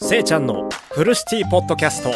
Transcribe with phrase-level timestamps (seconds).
[0.00, 2.12] せいちゃんのフルシティポッドキャスト。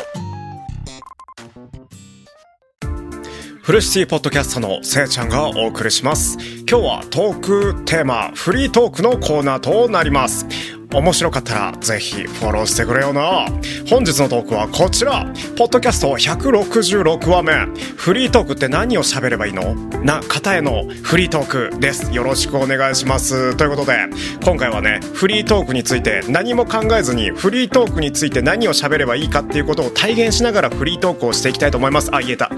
[3.60, 6.38] フルシティポッドキャストのせいちゃんがお送りします。
[6.58, 7.40] 今日はトー
[7.74, 10.46] クテーマフリートークのコーナーとなります。
[10.92, 13.46] 面白かったらぜひフォローしてくれよな。
[13.88, 15.26] 本日のトークはこちら。
[15.56, 17.52] ポッドキャスト166話目。
[17.96, 19.74] フリートークって何を喋ればいいの？
[20.02, 22.12] な方へのフリートークです。
[22.12, 23.56] よろしくお願いします。
[23.56, 23.96] ということで
[24.44, 32.14] 今回はねフリートークについて何も考えずにフリートークについて何を喋ればいいかっていうことを体現しながらフリートークをしていきたいと思います。
[32.14, 32.50] あ言えた。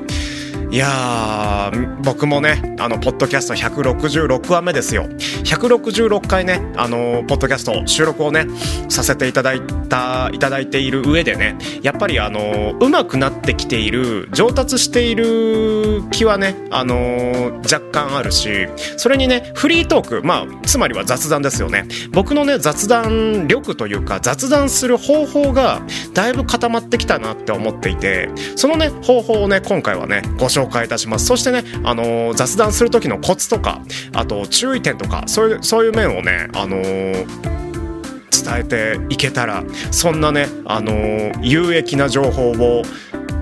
[0.74, 1.70] いや
[2.02, 5.04] 僕もねあのポッドキャスト166話目ですよ。
[5.04, 8.46] 166回ねあのポッドキャスト収録をね
[8.88, 18.66] させていただいたいただいている上でねやっぱりあの上手くなってきている上達している気はねあの若干あるし
[18.96, 21.86] それにねフリートークまあつまりは雑談ですよね。
[22.10, 25.82] 僕のね雑談力というか雑談する方法が
[26.14, 31.26] だいぶ固まってきたなって思っていてそのね方法をね今回はねご紹介いたします。
[31.26, 33.80] そしてねあの雑談する時のコツとか
[34.12, 37.26] あと注意点とかそういうそういう面をねあの伝
[38.58, 42.82] えていけたらそんなねあの有益な情報を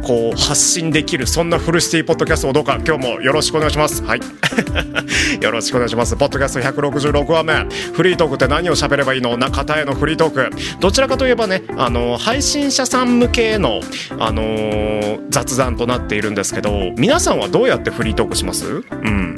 [0.03, 4.03] こう発信できるそんなフルシティポッドキャストをどうか今日もよろしくお願いします。
[4.03, 4.21] はい。
[5.43, 7.55] よろしくお願いしますポッドキャスト166話目
[7.93, 9.37] フリートークって何を喋ればいいの？
[9.37, 13.81] な方へのフリートークどちらかといえばねあの配信者さん向けの
[14.19, 18.67] あのー雑談となっているんですけど皆さんはどうやってフリートークします？
[18.67, 19.37] うん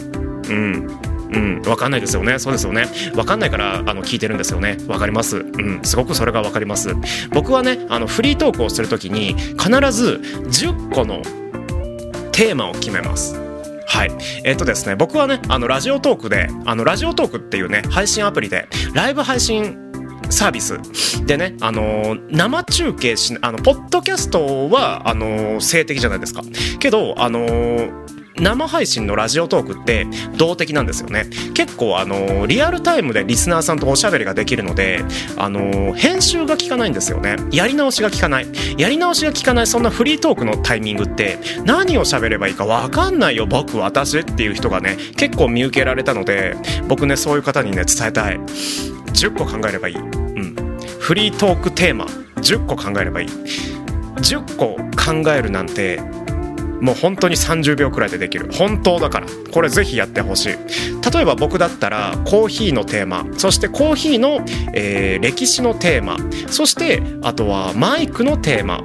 [0.49, 1.01] うん
[1.33, 2.39] うん、わかんないですよね。
[2.39, 2.87] そうですよね。
[3.17, 4.77] わかんないから、あの、聞いてるんですよね。
[4.87, 5.39] わかります。
[5.39, 6.95] うん、すごくそれがわかります。
[7.33, 11.23] 僕はね、あの、フリートークをするときに、必ず10個の
[12.31, 13.44] テーマを決めます。
[13.87, 14.13] はい。
[14.45, 19.77] えっ、とですね、僕はね、あの、ラジオトークで、あの、ラジオトークっていうね、配信アプリで、ライブ配信
[20.31, 20.81] サービス
[21.27, 26.43] でね、あのー生中継しあのポッドキャストはあのー性的じゃないですか
[26.79, 30.07] けどあのー生配信のラジオトークって
[30.37, 31.27] 動的なんですよね。
[31.55, 35.05] 結構あのリアルタイムでリスナーさんとおしゃべりができるので
[35.37, 37.37] あの編集が効かないんですよね。
[37.53, 38.47] やり直しが効かない。
[38.77, 46.57] やり直しが効かないそんなフリートークのタイミングって何を喋ればいいか分かんないよ僕私っていう人がね結構見受けられたので
[46.89, 48.39] 僕ねそういう方にね伝えたい。
[48.39, 50.57] 10個考えればいい、うん、
[50.99, 52.07] フリートークテーマ
[52.37, 53.29] 10個考えればいい。
[53.29, 56.01] 10個考えるなんて
[56.81, 58.51] もう本当に30秒くらいでできる。
[58.53, 59.27] 本当だから。
[59.53, 60.53] これぜひやってほしい。
[61.13, 63.27] 例えば僕だったらコーヒーのテーマ。
[63.37, 66.17] そしてコーヒーの、えー歴史のテーマ。
[66.49, 68.83] そしてあとはマイクのテーマ。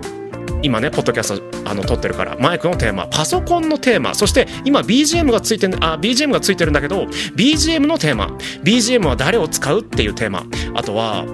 [0.61, 2.37] 今ねポッドキャストあの撮ってるから。
[2.39, 3.07] マイクのテーマ。
[3.07, 4.13] パソコンのテーマ。
[4.15, 8.27] そして今 BGM がついてあ BGM がついてるんだけど BGM のテーマ。
[8.63, 10.45] BGM は誰を使うっていうテーマ。
[10.75, 11.25] あとは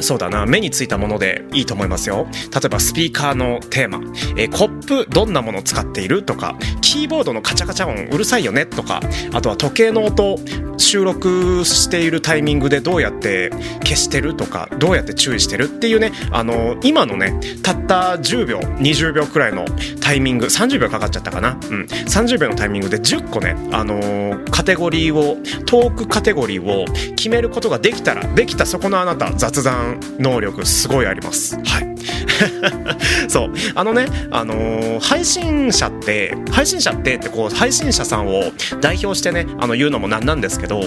[0.00, 2.26] そうだな目についたものでいいと思いますよ。
[2.52, 4.00] 例えばスピーカーのテーマ、
[4.36, 9.00] えーコップどんなものを使っているとかキーボードのカチャカチャ音うるさいよねとか
[9.32, 10.38] あとは時計の音
[10.78, 13.50] 収録しているタイミングでどうやって
[13.82, 19.64] 消してるとかどうやって注意してるっていうねあの今のねたった10秒20秒くらいの
[20.00, 29.87] タイミング30秒かかっちゃったかな、うん、30秒のタイミングで10個ねあのーカテゴリーをトークカテゴリーを決めることができたらできたそこのあなた雑談
[30.18, 31.56] 能力すごいあります。
[31.56, 31.88] はい。
[33.28, 33.52] そう。
[33.74, 40.82] あのねあのー配信者って配信者ってってこう配信者さんを代表してねあの言うのもなんなんですけど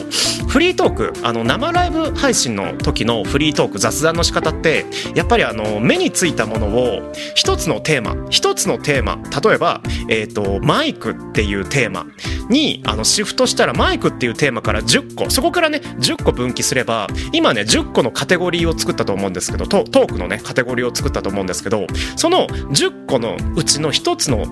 [0.47, 4.85] フリートークあの生ライブ配信の時のフリートーク雑談の仕方って
[5.15, 12.05] やっぱりあの目についたものを一つのテーマ一つのテーマ例えば、えー、とマイクっていうテーマ
[12.49, 24.45] にあのシフトしたらマイクっていうテーマから10個そこからね10個分岐すれば今ね10個のカテゴリーを作ったと思うんですけどトトークのねカテゴリーを作ったと思うんですけどその10個のうちの1つの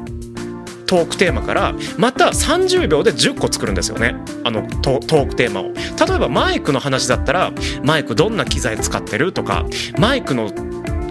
[0.86, 4.16] トークテーマからまた30秒で10個作るんですよね。
[4.44, 5.66] あのトトークテーマを。
[5.66, 7.52] 例えばマイクの話だったら
[7.84, 9.66] マイクどんな機材使ってるとか
[10.00, 10.52] マイクの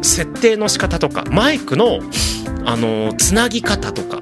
[0.03, 2.01] 設定の仕方とかマイクの
[2.65, 4.21] あのつなぎ方とか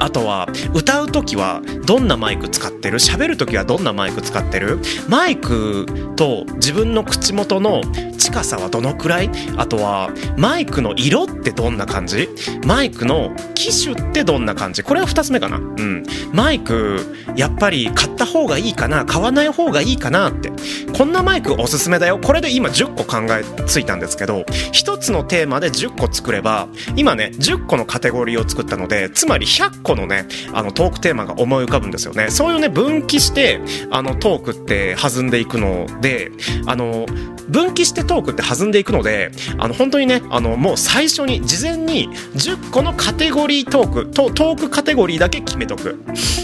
[0.00, 2.98] あとは歌う時はどんなマイク使ってる？
[2.98, 4.78] 喋る時はどんなマイク使ってる？
[5.08, 5.86] マイク
[6.16, 7.82] と自分の口元の
[8.18, 9.30] 近さはどのくらい？
[9.56, 12.28] あとはマイクの色ってどんな感じ？
[12.66, 14.82] マイクの機種ってどんな感じ？
[14.82, 15.58] これは2つ目かな。
[15.58, 16.04] うん。
[16.32, 16.98] マイク
[17.36, 19.04] やっぱり買った方がいいかな？
[19.04, 20.50] 買わない方がいいかなって。
[20.96, 22.18] こんなマイクおすすめだよ。
[22.18, 24.40] これで今10個考えついたんですけど
[24.72, 32.30] 1つのテーマで10個作れば今ね10個のカテゴリーを作ったのでつまり100個個のねあのトークテーマが思い浮かぶんですよね。
[32.30, 33.60] そういうね分岐して
[33.90, 36.30] あのトークって弾んでいくので
[36.66, 37.06] あの
[37.48, 45.98] 分岐してトークって弾んでいくのであの本当にねあのもう最初に事前に10個のカテゴリートークとトークカテゴリーだけ決めとく。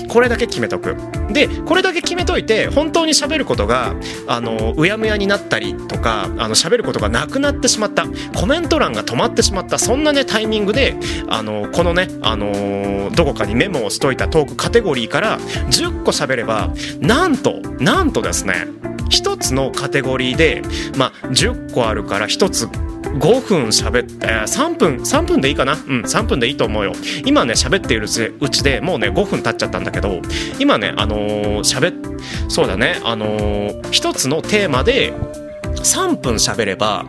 [0.09, 0.97] これだけ決めとく。
[1.31, 3.95] でこれだけ決めといて本当に喋ることが
[4.27, 8.07] あのうやむやになったりとかあの喋ることがなくなってしまった。
[8.35, 9.79] コメント欄が止まってしまった。
[9.79, 10.97] そんなねタイミングで
[11.29, 18.67] あのこのねあのどこかにメモをしといたトークカテゴリーから10個喋ればなんとなんとですね
[19.11, 20.63] 1つのカテゴリーで、
[20.97, 25.73] まあ、10個あるから1つ5分喋って、3分、3分でいいかな？
[25.73, 26.93] うん、3分でいいと思うよ。
[27.25, 28.07] 今ね、喋っている
[28.41, 30.21] うちでもうね、5分経っちゃったんだけど、
[30.59, 31.95] 今ね、あのー、喋、
[32.51, 35.15] そうだね、あのー、一つのテーマで
[35.77, 37.07] 3分喋れば、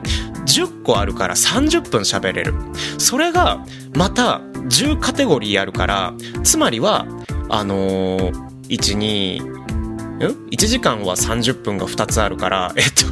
[0.47, 2.53] 10個あるから30分喋れる。
[2.97, 3.63] それが、
[3.93, 6.13] また10カテゴリーあるから、
[6.43, 7.05] つまりは、
[7.49, 8.31] あのー、
[8.69, 13.07] 1、2、ん ?1 時間は30分が2つあるから、えっと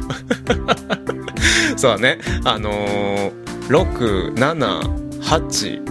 [1.77, 2.19] そうだね。
[2.43, 3.33] あのー、
[3.67, 4.81] 6、7、
[5.21, 5.81] 8、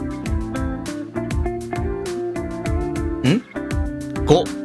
[3.23, 3.43] ん
[4.26, 4.63] ?5。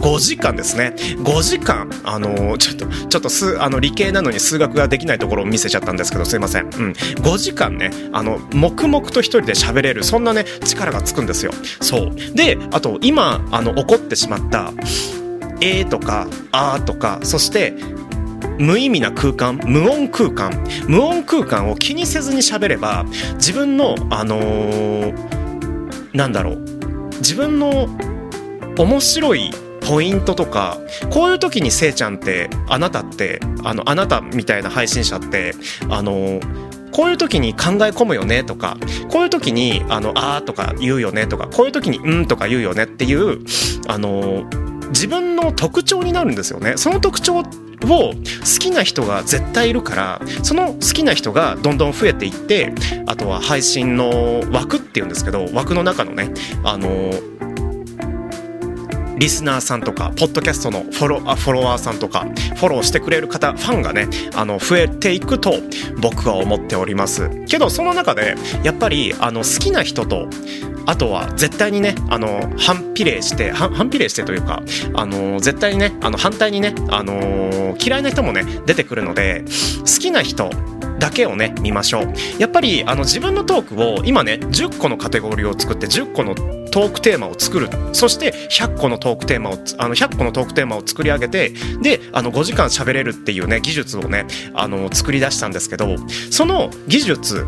[0.00, 0.94] 5時間ですね。
[0.96, 6.64] 5時間、あの、ちょっと、ちょっと数、あの、理系なのに数学ができないところを見せちゃったんですけど、すいません。
[6.64, 6.70] うん。
[6.92, 11.52] 5時間ね、あの、黙々と一人で喋れる、そんなね、力がつくんですよ。
[11.80, 12.14] そう。
[12.34, 14.72] で、あと、今、あの、起こってしまった、
[15.60, 17.74] えーとか、あーとか、そして、
[18.58, 23.04] 無意味な空間、無音空間、無音空間を気にせずに喋れば、
[23.34, 25.14] 自分の、あのー、
[26.14, 26.58] なんだろう、
[27.20, 27.88] 自分の
[28.76, 29.50] 面白い
[29.90, 30.78] ポイントとか
[31.10, 35.52] こういう時にせいちゃんってあなたってあのあなたみたいな配信者って
[35.88, 36.40] あの
[36.92, 38.76] こういう時に考え込むよねとか
[39.10, 43.40] こういう時にあのあーとか言うよねとかこういう時にうんとか言うよねっていう
[43.88, 44.48] あの
[44.90, 46.74] 自分の特徴になるんですよね。
[46.76, 48.14] その特徴を好
[48.60, 52.72] きな人が絶対いるからその好きな人がどんどん増えていって
[53.06, 56.32] あとは配信の枠っていうんですけど枠の中のね
[56.62, 57.12] あの
[59.20, 62.20] リスナーさんとかポッドキャストのフォロフォロワーさんとか
[62.56, 65.52] フォローしてくれる方ファンがねあの増えていくと
[66.00, 67.28] 僕は思っております。
[67.46, 68.34] けどその中で
[68.64, 70.26] やっぱりあの好きな人と
[70.86, 74.62] あとは絶対にねあの反比例して反比例してというか
[74.94, 79.44] あの絶対にねあの反対にねあの嫌いな人もね出てくるので
[79.80, 80.48] 好きな人
[80.98, 82.14] だけをね見ましょう。
[82.38, 86.34] やっぱりあの自分のトークを今ね10個のカテゴリーを作って10個の
[86.70, 87.68] トークテーマを作る。
[87.92, 91.50] そして100個のトークテーマをあの100個のトークテーマを作り上げて
[91.82, 95.96] であの5時間喋れるっていうね技術をねあの作り出したんですけど
[96.30, 97.46] その技術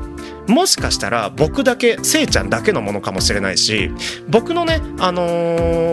[0.48, 3.90] もしかしたら僕だけせいちゃんだけのものかもしれないし
[4.28, 5.22] 僕のねあの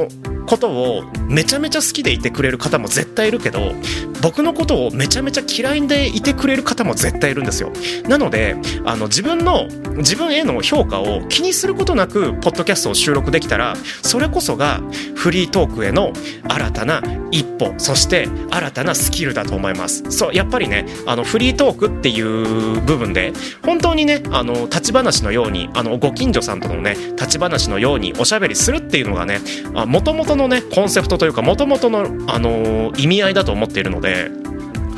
[0.07, 3.73] ー、ことをめちゃめちゃ好きでいてくれる方も絶対いるけど
[4.21, 7.71] 僕のことをめちゃめちゃ嫌いでいてくれる方も絶対いるんですよ。
[8.07, 8.55] なので
[8.85, 9.67] あの自分の
[9.99, 14.81] 自分への評価を気にすることなくポッドキャストを収録できたらそれこそが
[15.15, 16.13] フリートークへの
[16.47, 17.01] 新たな
[17.31, 20.03] 一歩そして新たなスキルだと思います。
[20.11, 29.39] そうやっぱりねあのフリートークっていう部分で本当にねあの立ち話のようにあのご近所さんとのね立ち話のようにおしゃべりするっていうのがね
[29.87, 34.31] もともとのねコンセプトというかもともとの、あのー、意味合いだと思っているので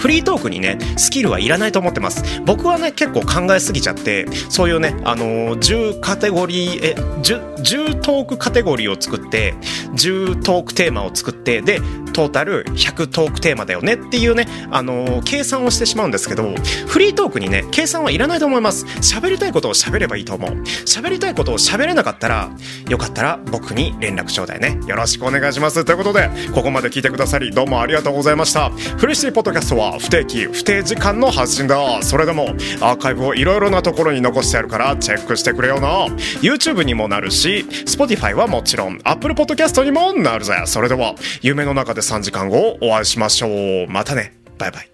[0.01, 2.42] フリートークにねスキルはいらないと思ってます。
[2.44, 9.53] 僕はね結構考えすぎちゃってそういうねあのー、10カテゴリーえ 10, 10トークカテゴリーを作って
[9.94, 11.80] 10トークテーマを作ってで
[12.11, 16.53] トータル100トークテーマだよねっていうねあのー、計算をしてしまうんですけど
[16.87, 18.85] フリートークにね計算はいらないと思います。
[18.85, 20.51] 喋りたいことを喋ればいいと思う。
[20.85, 22.49] 喋りたいことを喋れなかったら
[22.89, 24.80] よかったら僕に連絡ちょうだいね。
[24.87, 25.85] よろしくお願いします。
[25.85, 28.69] ということでここまで聞いてくださりどうもありがとうございました。
[28.69, 32.01] フレッシーポッドキャストは不定期不定時間の発信だ。
[32.01, 32.49] それでも
[32.81, 36.07] アーカイブをいろいろなところに残してあるからチェックしてくれよな。
[36.41, 40.54] YouTube にもなるしし Spotify はもちろん Apple Podcast にもなるぜ。
[40.66, 43.88] それでは夢の中で3時間後お会いしましょう。
[43.92, 44.34] またね。
[44.58, 44.91] バイバイ。